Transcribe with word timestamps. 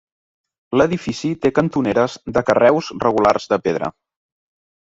L'edifici 0.81 1.31
té 1.43 1.51
cantoneres 1.59 2.17
de 2.39 2.45
carreus 2.49 2.91
regulars 3.07 3.49
de 3.53 3.61
pedra. 3.69 3.93